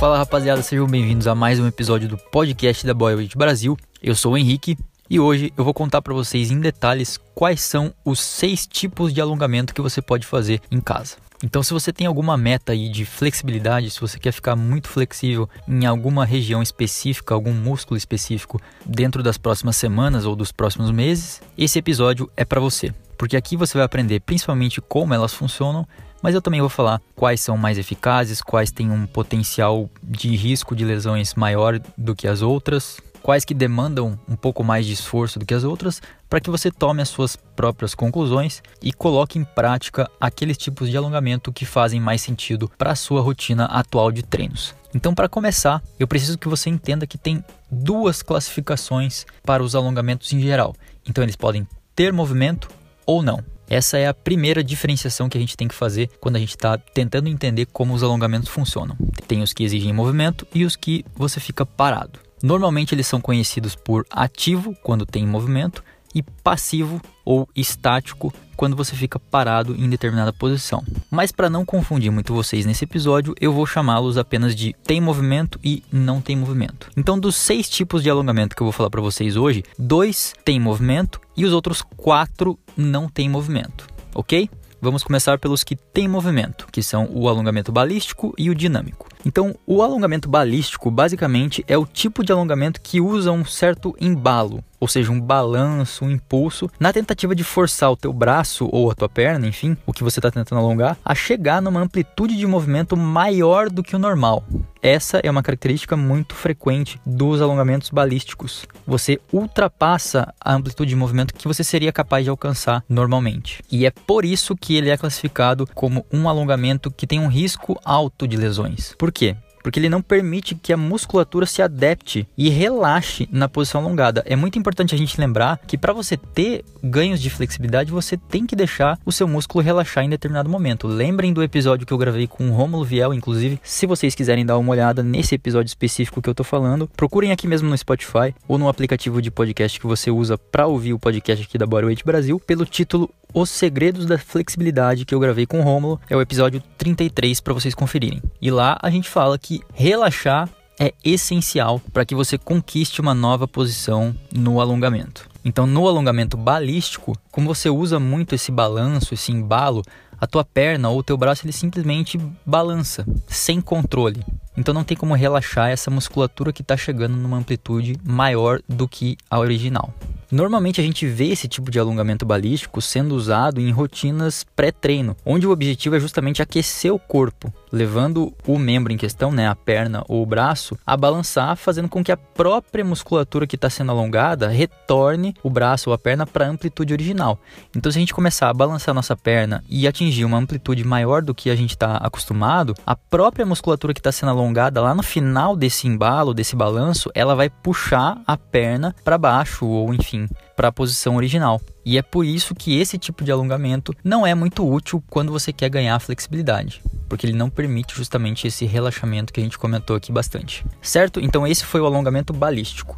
Fala 0.00 0.16
rapaziada, 0.16 0.62
sejam 0.62 0.86
bem-vindos 0.86 1.26
a 1.26 1.34
mais 1.34 1.60
um 1.60 1.66
episódio 1.66 2.08
do 2.08 2.16
podcast 2.16 2.86
da 2.86 2.94
Boyweight 2.94 3.36
Brasil. 3.36 3.76
Eu 4.02 4.14
sou 4.14 4.32
o 4.32 4.38
Henrique 4.38 4.78
e 5.10 5.20
hoje 5.20 5.52
eu 5.54 5.62
vou 5.62 5.74
contar 5.74 6.00
para 6.00 6.14
vocês 6.14 6.50
em 6.50 6.58
detalhes 6.58 7.18
quais 7.34 7.60
são 7.60 7.92
os 8.02 8.18
seis 8.18 8.66
tipos 8.66 9.12
de 9.12 9.20
alongamento 9.20 9.74
que 9.74 9.82
você 9.82 10.00
pode 10.00 10.26
fazer 10.26 10.62
em 10.70 10.80
casa. 10.80 11.16
Então, 11.44 11.62
se 11.62 11.74
você 11.74 11.92
tem 11.92 12.06
alguma 12.06 12.34
meta 12.38 12.72
aí 12.72 12.88
de 12.88 13.04
flexibilidade, 13.04 13.90
se 13.90 14.00
você 14.00 14.18
quer 14.18 14.32
ficar 14.32 14.56
muito 14.56 14.88
flexível 14.88 15.46
em 15.68 15.84
alguma 15.84 16.24
região 16.24 16.62
específica, 16.62 17.34
algum 17.34 17.52
músculo 17.52 17.98
específico 17.98 18.58
dentro 18.86 19.22
das 19.22 19.36
próximas 19.36 19.76
semanas 19.76 20.24
ou 20.24 20.34
dos 20.34 20.50
próximos 20.50 20.90
meses, 20.90 21.42
esse 21.58 21.78
episódio 21.78 22.30
é 22.38 22.44
para 22.46 22.58
você. 22.58 22.90
Porque 23.18 23.36
aqui 23.36 23.54
você 23.54 23.76
vai 23.76 23.84
aprender 23.84 24.20
principalmente 24.20 24.80
como 24.80 25.12
elas 25.12 25.34
funcionam, 25.34 25.86
mas 26.22 26.34
eu 26.34 26.42
também 26.42 26.60
vou 26.60 26.68
falar 26.68 27.00
quais 27.14 27.40
são 27.40 27.56
mais 27.56 27.78
eficazes, 27.78 28.42
quais 28.42 28.70
têm 28.70 28.90
um 28.90 29.06
potencial 29.06 29.88
de 30.02 30.34
risco 30.36 30.74
de 30.74 30.84
lesões 30.84 31.34
maior 31.34 31.80
do 31.96 32.14
que 32.14 32.28
as 32.28 32.42
outras, 32.42 33.00
quais 33.22 33.44
que 33.44 33.54
demandam 33.54 34.18
um 34.28 34.36
pouco 34.36 34.64
mais 34.64 34.86
de 34.86 34.92
esforço 34.92 35.38
do 35.38 35.46
que 35.46 35.54
as 35.54 35.64
outras, 35.64 36.00
para 36.28 36.40
que 36.40 36.50
você 36.50 36.70
tome 36.70 37.02
as 37.02 37.08
suas 37.08 37.36
próprias 37.36 37.94
conclusões 37.94 38.62
e 38.82 38.92
coloque 38.92 39.38
em 39.38 39.44
prática 39.44 40.10
aqueles 40.20 40.56
tipos 40.56 40.90
de 40.90 40.96
alongamento 40.96 41.52
que 41.52 41.64
fazem 41.64 42.00
mais 42.00 42.22
sentido 42.22 42.70
para 42.78 42.92
a 42.92 42.96
sua 42.96 43.20
rotina 43.20 43.66
atual 43.66 44.10
de 44.10 44.22
treinos. 44.22 44.74
Então, 44.94 45.14
para 45.14 45.28
começar, 45.28 45.82
eu 45.98 46.08
preciso 46.08 46.38
que 46.38 46.48
você 46.48 46.68
entenda 46.68 47.06
que 47.06 47.18
tem 47.18 47.44
duas 47.70 48.22
classificações 48.22 49.24
para 49.44 49.62
os 49.62 49.74
alongamentos 49.74 50.32
em 50.32 50.40
geral. 50.40 50.74
Então, 51.08 51.22
eles 51.22 51.36
podem 51.36 51.66
ter 51.94 52.12
movimento 52.12 52.68
ou 53.06 53.22
não. 53.22 53.42
Essa 53.70 53.98
é 53.98 54.08
a 54.08 54.12
primeira 54.12 54.64
diferenciação 54.64 55.28
que 55.28 55.38
a 55.38 55.40
gente 55.40 55.56
tem 55.56 55.68
que 55.68 55.74
fazer 55.74 56.10
quando 56.20 56.34
a 56.34 56.40
gente 56.40 56.56
está 56.56 56.76
tentando 56.76 57.28
entender 57.28 57.66
como 57.66 57.94
os 57.94 58.02
alongamentos 58.02 58.48
funcionam. 58.48 58.96
Tem 59.28 59.42
os 59.42 59.52
que 59.52 59.62
exigem 59.62 59.92
movimento 59.92 60.44
e 60.52 60.64
os 60.64 60.74
que 60.74 61.04
você 61.14 61.38
fica 61.38 61.64
parado. 61.64 62.18
Normalmente 62.42 62.96
eles 62.96 63.06
são 63.06 63.20
conhecidos 63.20 63.76
por 63.76 64.04
ativo, 64.10 64.74
quando 64.82 65.06
tem 65.06 65.24
movimento, 65.24 65.84
e 66.12 66.22
passivo 66.22 67.00
ou 67.24 67.48
estático 67.54 68.32
quando 68.56 68.76
você 68.76 68.94
fica 68.94 69.18
parado 69.18 69.74
em 69.74 69.88
determinada 69.88 70.32
posição. 70.32 70.84
Mas 71.10 71.32
para 71.32 71.48
não 71.48 71.64
confundir 71.64 72.10
muito 72.10 72.34
vocês 72.34 72.66
nesse 72.66 72.84
episódio, 72.84 73.34
eu 73.40 73.52
vou 73.52 73.64
chamá-los 73.64 74.18
apenas 74.18 74.54
de 74.54 74.74
tem 74.84 75.00
movimento 75.00 75.58
e 75.64 75.82
não 75.90 76.20
tem 76.20 76.36
movimento. 76.36 76.90
Então, 76.96 77.18
dos 77.18 77.36
seis 77.36 77.70
tipos 77.70 78.02
de 78.02 78.10
alongamento 78.10 78.54
que 78.54 78.60
eu 78.60 78.66
vou 78.66 78.72
falar 78.72 78.90
para 78.90 79.00
vocês 79.00 79.36
hoje, 79.36 79.64
dois 79.78 80.34
têm 80.44 80.60
movimento 80.60 81.20
e 81.40 81.44
os 81.46 81.54
outros 81.54 81.80
quatro 81.80 82.58
não 82.76 83.08
têm 83.08 83.26
movimento, 83.26 83.86
ok? 84.14 84.50
Vamos 84.78 85.02
começar 85.02 85.38
pelos 85.38 85.64
que 85.64 85.74
têm 85.74 86.06
movimento, 86.06 86.66
que 86.70 86.82
são 86.82 87.08
o 87.10 87.30
alongamento 87.30 87.72
balístico 87.72 88.34
e 88.36 88.50
o 88.50 88.54
dinâmico. 88.54 89.08
Então, 89.24 89.54
o 89.66 89.82
alongamento 89.82 90.28
balístico 90.28 90.90
basicamente 90.90 91.64
é 91.68 91.76
o 91.76 91.86
tipo 91.86 92.24
de 92.24 92.32
alongamento 92.32 92.80
que 92.80 93.00
usa 93.00 93.30
um 93.32 93.44
certo 93.44 93.94
embalo, 94.00 94.64
ou 94.80 94.88
seja, 94.88 95.12
um 95.12 95.20
balanço, 95.20 96.04
um 96.04 96.10
impulso, 96.10 96.70
na 96.80 96.92
tentativa 96.92 97.34
de 97.34 97.44
forçar 97.44 97.92
o 97.92 97.96
teu 97.96 98.12
braço 98.12 98.68
ou 98.72 98.90
a 98.90 98.94
tua 98.94 99.08
perna, 99.08 99.46
enfim, 99.46 99.76
o 99.86 99.92
que 99.92 100.02
você 100.02 100.18
está 100.18 100.30
tentando 100.30 100.58
alongar, 100.58 100.96
a 101.04 101.14
chegar 101.14 101.60
numa 101.60 101.80
amplitude 101.80 102.36
de 102.36 102.46
movimento 102.46 102.96
maior 102.96 103.68
do 103.68 103.82
que 103.82 103.94
o 103.94 103.98
normal. 103.98 104.42
Essa 104.82 105.18
é 105.18 105.30
uma 105.30 105.42
característica 105.42 105.94
muito 105.94 106.34
frequente 106.34 106.98
dos 107.04 107.42
alongamentos 107.42 107.90
balísticos. 107.90 108.66
Você 108.86 109.20
ultrapassa 109.30 110.32
a 110.40 110.54
amplitude 110.54 110.88
de 110.88 110.96
movimento 110.96 111.34
que 111.34 111.46
você 111.46 111.62
seria 111.62 111.92
capaz 111.92 112.24
de 112.24 112.30
alcançar 112.30 112.82
normalmente. 112.88 113.62
E 113.70 113.84
é 113.84 113.90
por 113.90 114.24
isso 114.24 114.56
que 114.56 114.74
ele 114.74 114.88
é 114.88 114.96
classificado 114.96 115.66
como 115.74 116.06
um 116.10 116.26
alongamento 116.26 116.90
que 116.90 117.06
tem 117.06 117.20
um 117.20 117.28
risco 117.28 117.78
alto 117.84 118.26
de 118.26 118.38
lesões. 118.38 118.94
Por 118.96 119.09
quê? 119.12 119.36
porque 119.62 119.78
ele 119.78 119.88
não 119.88 120.02
permite 120.02 120.54
que 120.54 120.72
a 120.72 120.76
musculatura 120.76 121.46
se 121.46 121.62
adapte 121.62 122.26
e 122.36 122.48
relaxe 122.48 123.28
na 123.30 123.48
posição 123.48 123.80
alongada. 123.80 124.22
É 124.26 124.36
muito 124.36 124.58
importante 124.58 124.94
a 124.94 124.98
gente 124.98 125.20
lembrar 125.20 125.58
que 125.66 125.78
para 125.78 125.92
você 125.92 126.16
ter 126.16 126.64
ganhos 126.82 127.20
de 127.20 127.30
flexibilidade, 127.30 127.90
você 127.90 128.16
tem 128.16 128.46
que 128.46 128.56
deixar 128.56 128.98
o 129.04 129.12
seu 129.12 129.28
músculo 129.28 129.62
relaxar 129.62 130.04
em 130.04 130.10
determinado 130.10 130.48
momento. 130.48 130.86
Lembrem 130.86 131.32
do 131.32 131.42
episódio 131.42 131.86
que 131.86 131.92
eu 131.92 131.98
gravei 131.98 132.26
com 132.26 132.48
o 132.48 132.52
Romulo 132.52 132.84
Viel, 132.84 133.14
inclusive, 133.14 133.60
se 133.62 133.86
vocês 133.86 134.14
quiserem 134.14 134.46
dar 134.46 134.58
uma 134.58 134.72
olhada 134.72 135.02
nesse 135.02 135.34
episódio 135.34 135.68
específico 135.68 136.22
que 136.22 136.28
eu 136.28 136.34
tô 136.34 136.44
falando, 136.44 136.88
procurem 136.96 137.32
aqui 137.32 137.46
mesmo 137.46 137.68
no 137.68 137.76
Spotify 137.76 138.34
ou 138.48 138.58
no 138.58 138.68
aplicativo 138.68 139.20
de 139.20 139.30
podcast 139.30 139.78
que 139.78 139.86
você 139.86 140.10
usa 140.10 140.38
para 140.38 140.66
ouvir 140.66 140.92
o 140.92 140.98
podcast 140.98 141.44
aqui 141.44 141.58
da 141.58 141.66
Bodyweight 141.66 142.04
Brasil, 142.04 142.40
pelo 142.40 142.64
título 142.64 143.10
os 143.32 143.50
Segredos 143.50 144.06
da 144.06 144.18
Flexibilidade 144.18 145.04
que 145.04 145.14
eu 145.14 145.20
gravei 145.20 145.46
com 145.46 145.60
o 145.60 145.62
Rômulo. 145.62 146.00
É 146.08 146.16
o 146.16 146.20
episódio 146.20 146.62
33 146.78 147.40
para 147.40 147.54
vocês 147.54 147.74
conferirem. 147.74 148.22
E 148.40 148.50
lá 148.50 148.78
a 148.80 148.90
gente 148.90 149.08
fala 149.08 149.38
que 149.38 149.60
relaxar 149.74 150.48
é 150.78 150.94
essencial 151.04 151.80
para 151.92 152.04
que 152.04 152.14
você 152.14 152.38
conquiste 152.38 153.00
uma 153.00 153.14
nova 153.14 153.46
posição 153.46 154.14
no 154.32 154.60
alongamento. 154.60 155.28
Então, 155.44 155.66
no 155.66 155.86
alongamento 155.86 156.36
balístico, 156.36 157.16
como 157.30 157.54
você 157.54 157.68
usa 157.68 157.98
muito 157.98 158.34
esse 158.34 158.50
balanço, 158.50 159.14
esse 159.14 159.32
embalo, 159.32 159.82
a 160.20 160.26
tua 160.26 160.44
perna 160.44 160.90
ou 160.90 160.98
o 160.98 161.02
teu 161.02 161.16
braço 161.16 161.46
ele 161.46 161.52
simplesmente 161.52 162.18
balança 162.44 163.06
sem 163.26 163.60
controle. 163.60 164.22
Então 164.56 164.74
não 164.74 164.84
tem 164.84 164.96
como 164.96 165.14
relaxar 165.14 165.70
essa 165.70 165.90
musculatura 165.90 166.52
que 166.52 166.60
está 166.60 166.76
chegando 166.76 167.16
numa 167.16 167.38
amplitude 167.38 167.96
maior 168.04 168.60
do 168.68 168.86
que 168.86 169.16
a 169.30 169.38
original. 169.38 169.94
Normalmente 170.30 170.80
a 170.80 170.84
gente 170.84 171.06
vê 171.06 171.26
esse 171.26 171.48
tipo 171.48 171.72
de 171.72 171.78
alongamento 171.80 172.24
balístico 172.24 172.80
sendo 172.80 173.16
usado 173.16 173.60
em 173.60 173.72
rotinas 173.72 174.44
pré-treino, 174.54 175.16
onde 175.26 175.44
o 175.44 175.50
objetivo 175.50 175.96
é 175.96 176.00
justamente 176.00 176.40
aquecer 176.40 176.94
o 176.94 177.00
corpo, 177.00 177.52
levando 177.72 178.32
o 178.46 178.58
membro 178.58 178.92
em 178.92 178.96
questão, 178.96 179.30
né, 179.32 179.48
a 179.48 179.54
perna 179.54 180.04
ou 180.08 180.22
o 180.22 180.26
braço, 180.26 180.78
a 180.86 180.96
balançar, 180.96 181.56
fazendo 181.56 181.88
com 181.88 182.02
que 182.02 182.12
a 182.12 182.16
própria 182.16 182.84
musculatura 182.84 183.46
que 183.46 183.56
está 183.56 183.70
sendo 183.70 183.92
alongada 183.92 184.48
retorne 184.48 185.34
o 185.42 185.50
braço 185.50 185.90
ou 185.90 185.94
a 185.94 185.98
perna 185.98 186.26
para 186.26 186.46
a 186.46 186.48
amplitude 186.48 186.92
original. 186.92 187.38
Então, 187.76 187.90
se 187.90 187.98
a 187.98 188.00
gente 188.00 188.14
começar 188.14 188.48
a 188.48 188.54
balançar 188.54 188.94
nossa 188.94 189.16
perna 189.16 189.62
e 189.68 189.86
atingir 189.86 190.24
uma 190.24 190.38
amplitude 190.38 190.84
maior 190.84 191.22
do 191.22 191.34
que 191.34 191.50
a 191.50 191.56
gente 191.56 191.70
está 191.70 191.96
acostumado, 191.96 192.74
a 192.86 192.96
própria 192.96 193.46
musculatura 193.46 193.94
que 193.94 194.00
está 194.00 194.12
sendo 194.12 194.30
alongada 194.30 194.80
lá 194.80 194.94
no 194.94 195.02
final 195.02 195.56
desse 195.56 195.86
embalo, 195.86 196.34
desse 196.34 196.56
balanço, 196.56 197.10
ela 197.14 197.34
vai 197.34 197.48
puxar 197.48 198.20
a 198.26 198.36
perna 198.36 198.94
para 199.04 199.18
baixo 199.18 199.66
ou 199.66 199.94
enfim 199.94 200.28
para 200.60 200.68
a 200.68 200.72
posição 200.72 201.16
original. 201.16 201.58
E 201.86 201.96
é 201.96 202.02
por 202.02 202.22
isso 202.22 202.54
que 202.54 202.78
esse 202.78 202.98
tipo 202.98 203.24
de 203.24 203.32
alongamento 203.32 203.96
não 204.04 204.26
é 204.26 204.34
muito 204.34 204.62
útil 204.70 205.02
quando 205.08 205.32
você 205.32 205.54
quer 205.54 205.70
ganhar 205.70 205.98
flexibilidade, 205.98 206.82
porque 207.08 207.24
ele 207.24 207.32
não 207.32 207.48
permite 207.48 207.96
justamente 207.96 208.46
esse 208.46 208.66
relaxamento 208.66 209.32
que 209.32 209.40
a 209.40 209.42
gente 209.42 209.56
comentou 209.56 209.96
aqui 209.96 210.12
bastante. 210.12 210.62
Certo? 210.82 211.18
Então 211.18 211.46
esse 211.46 211.64
foi 211.64 211.80
o 211.80 211.86
alongamento 211.86 212.34
balístico. 212.34 212.94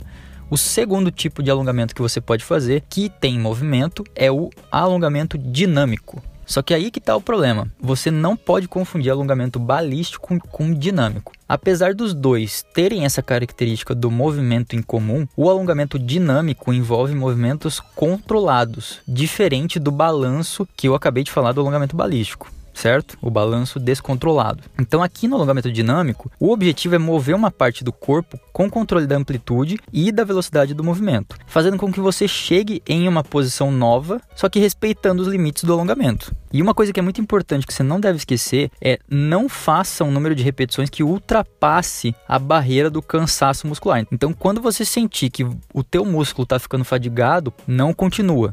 O 0.51 0.59
segundo 0.59 1.13
tipo 1.13 1.41
de 1.41 1.53
alongamento 1.53 1.95
que 1.95 2.03
você 2.03 2.21
pode 2.21 2.43
fazer, 2.45 2.83
que 2.91 3.09
tem 3.09 3.39
movimento, 3.39 4.03
é 4.17 4.29
o 4.29 4.51
alongamento 4.69 5.39
dinâmico. 5.39 6.21
Só 6.47 6.63
que 6.63 6.75
aí 6.75 6.91
que 6.91 6.99
está 6.99 7.17
o 7.17 7.21
problema. 7.21 7.67
Você 7.81 8.11
não 8.11 8.37
pode 8.37 8.69
confundir 8.69 9.11
alongamento 9.11 9.59
balístico 9.59 10.39
com, 10.51 10.75
dinâmico. 10.75 11.33
Apesar 11.49 11.95
dos 11.95 12.15
dois 12.15 12.65
terem 12.75 13.05
essa 13.05 13.23
característica 13.23 13.95
do 13.95 14.11
movimento 14.11 14.75
em 14.75 14.83
comum, 14.83 15.27
o 15.37 15.49
alongamento 15.49 15.99
dinâmico 15.99 16.73
envolve 16.73 17.15
movimentos 17.15 17.81
controlados, 17.95 19.01
diferente 19.07 19.79
do 19.79 19.91
balanço 19.91 20.67
que 20.77 20.89
eu 20.89 20.95
acabei 20.95 21.25
de 21.25 21.31
falar 21.31 21.53
do 21.53 21.61
alongamento 21.61 21.97
balístico 21.97 22.51
certo? 22.75 23.17
O 23.21 23.31
balanço 23.31 23.79
descontrolado. 23.79 24.65
Então, 24.79 25.03
aqui 25.03 25.29
no 25.29 25.37
alongamento 25.37 25.71
dinâmico, 25.71 26.31
o 26.39 26.53
objetivo 26.53 26.95
é 26.95 26.99
mover 26.99 27.35
uma 27.35 27.51
parte 27.51 27.85
do 27.85 27.93
corpo 27.93 28.39
com 28.53 28.71
controle 28.71 29.07
da 29.07 29.17
amplitude 29.17 29.79
e 29.93 30.11
da 30.13 30.25
velocidade 30.25 30.75
do 30.75 30.85
movimento, 30.85 31.37
fazendo 31.47 31.77
com 31.77 31.93
que 31.93 32.01
você 32.01 32.27
chegue 32.29 32.83
em 32.87 33.09
uma 33.09 33.25
posição 33.25 33.71
nova, 33.71 34.21
só 34.35 34.49
que 34.49 34.59
respeitando 34.59 35.23
os 35.23 35.29
limites 35.29 35.65
do 35.65 35.73
alongamento. 35.73 36.35
E 36.53 36.61
uma 36.61 36.75
coisa 36.75 36.93
que 36.93 37.01
é 37.01 37.03
muito 37.03 37.21
importante 37.21 37.67
que 37.67 37.73
você 37.73 37.83
não 37.83 37.99
deve 37.99 38.19
esquecer 38.19 38.71
é 38.81 38.99
não 39.09 39.49
faça 39.49 40.05
um 40.05 40.11
número 40.11 40.35
de 40.35 40.43
repetições 40.43 40.91
que 40.91 41.03
ultrapasse 41.03 42.15
a 42.29 42.39
barreira 42.39 42.91
do 42.91 43.01
cansaço 43.01 43.67
muscular. 43.67 44.07
Então, 44.13 44.35
quando 44.35 44.61
você 44.61 44.85
sentir 44.85 45.31
que 45.31 45.45
o 45.73 45.83
teu 45.83 46.05
músculo 46.05 46.45
está 46.45 46.59
ficando 46.59 46.85
fadigado, 46.85 47.53
não 47.67 47.95
continua 47.95 48.53